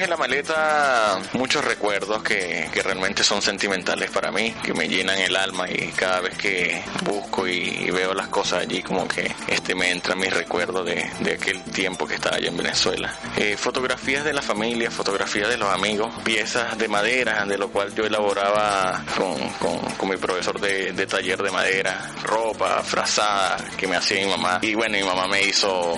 [0.00, 5.18] En la maleta muchos recuerdos que, que realmente son sentimentales para mí, que me llenan
[5.18, 9.74] el alma y cada vez que busco y, veo las cosas allí como que este
[9.74, 13.14] me entra mis recuerdos de, de aquel tiempo que estaba allá en Venezuela.
[13.36, 17.94] Eh, fotografías de la familia, fotografías de los amigos, piezas de madera, de lo cual
[17.94, 23.86] yo elaboraba con, con, con mi profesor de, de, taller de madera, ropa, frazada que
[23.86, 24.58] me hacía mi mamá.
[24.60, 25.94] Y bueno, mi mamá me hizo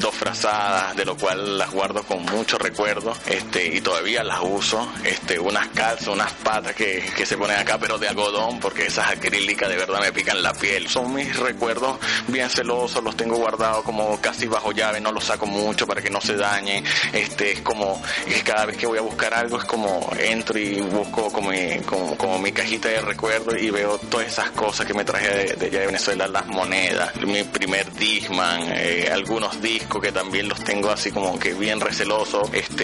[0.00, 2.88] dos frazadas, de lo cual las guardo con mucho recuerdo
[3.26, 4.88] este, y todavía las uso.
[5.04, 9.08] Este, unas calzas, unas patas que, que se ponen acá, pero de algodón, porque esas
[9.08, 10.88] acrílicas de verdad me pican la piel.
[10.88, 15.46] Son mis recuerdos bien celosos, los tengo guardados como casi bajo llave, no los saco
[15.46, 16.84] mucho para que no se dañen.
[17.12, 20.80] Este, es como, es cada vez que voy a buscar algo, es como entro y
[20.80, 25.04] busco como mi, como, mi cajita de recuerdos y veo todas esas cosas que me
[25.04, 30.12] traje de, de allá de Venezuela, las monedas, mi primer Disman, eh, algunos discos que
[30.12, 32.77] también los tengo así como que bien recelosos, este,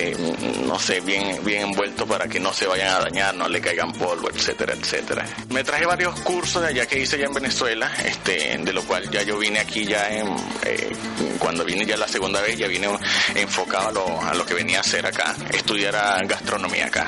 [0.67, 3.93] no sé, bien, bien envueltos para que no se vayan a dañar, no le caigan
[3.93, 5.25] polvo, etcétera, etcétera.
[5.51, 9.09] Me traje varios cursos de allá que hice ya en Venezuela, este, de lo cual
[9.11, 10.29] ya yo vine aquí ya en,
[10.65, 10.93] eh,
[11.39, 12.89] cuando vine ya la segunda vez, ya vine
[13.35, 15.95] enfocado a lo, a lo que venía a hacer acá, estudiar
[16.27, 17.07] gastronomía acá.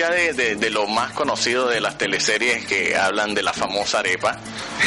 [0.00, 3.98] Allá de, de, de, lo más conocido de las teleseries que hablan de la famosa
[3.98, 4.38] arepa,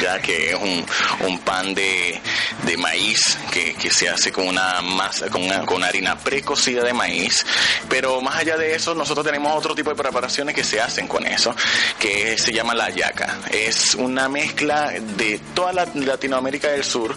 [0.02, 0.84] ya que es un,
[1.28, 2.20] un pan de,
[2.66, 6.94] de maíz que, que, se hace con una masa, con, una, con harina precocida de
[6.94, 7.46] maíz,
[7.88, 11.28] pero más allá de eso nosotros tenemos otro tipo de preparaciones que se hacen con
[11.28, 11.56] eso,
[12.00, 13.38] que se llama la yaca.
[13.52, 17.16] Es una mezcla de toda la Latinoamérica del Sur,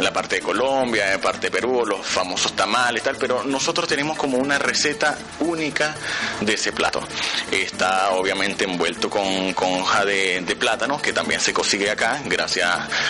[0.00, 4.16] la parte de Colombia, la parte de Perú, los famosos tamales, tal, pero nosotros tenemos
[4.16, 5.94] como una receta única
[6.40, 7.06] de ese plato.
[7.50, 12.68] Está obviamente envuelto con, con hoja de, de, plátano, que también se consigue acá, gracias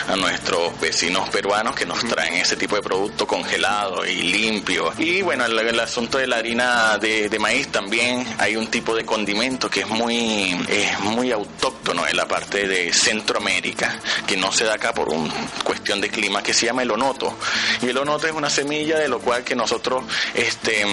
[0.08, 4.92] a nuestros vecinos peruanos que nos traen ese tipo de producto congelado y limpio.
[4.98, 8.94] Y bueno, el, el asunto de la harina de, de, maíz también hay un tipo
[8.94, 14.52] de condimento que es muy, es muy autóctono en la parte de Centroamérica, que no
[14.52, 15.32] se da acá por una
[15.64, 17.36] cuestión de clima, que se llama el onoto.
[17.82, 20.84] Y el onoto es una semilla de lo cual que nosotros este,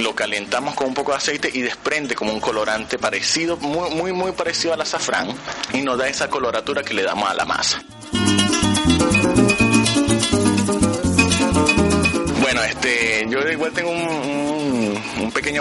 [0.00, 4.12] lo calentamos con un poco de aceite y desprende como un colorante parecido, muy, muy,
[4.12, 5.28] muy parecido al azafrán
[5.72, 7.82] y nos da esa coloratura que le damos a la masa.
[12.40, 14.05] Bueno, este, yo igual tengo un, un, un,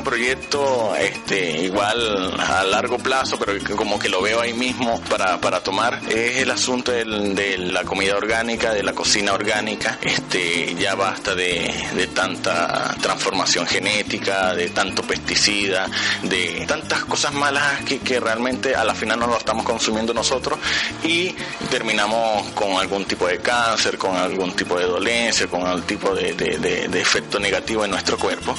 [0.03, 5.61] proyecto, este, igual a largo plazo, pero como que lo veo ahí mismo para, para
[5.61, 9.97] tomar, es el asunto del, de la comida orgánica, de la cocina orgánica.
[10.01, 15.87] Este, ya basta de, de tanta transformación genética, de tanto pesticida,
[16.23, 20.59] de tantas cosas malas que, que realmente a la final no lo estamos consumiendo nosotros
[21.03, 21.35] y
[21.69, 26.33] terminamos con algún tipo de cáncer, con algún tipo de dolencia, con algún tipo de,
[26.33, 28.55] de, de de, efecto negativo en nuestro cuerpo.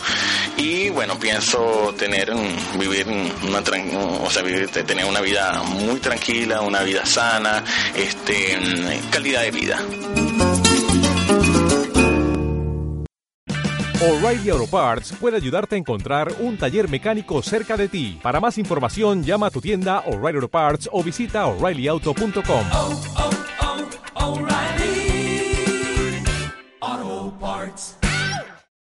[0.56, 2.32] Y bueno, pienso tener,
[2.78, 3.58] vivir una,
[4.22, 7.64] o sea, vivir, tener una vida muy tranquila, una vida sana,
[7.96, 8.56] este,
[9.10, 9.84] calidad de vida.
[14.00, 18.20] O'Reilly Auto Parts puede ayudarte a encontrar un taller mecánico cerca de ti.
[18.22, 23.15] Para más información, llama a tu tienda O'Reilly Auto Parts o visita oreillyauto.com.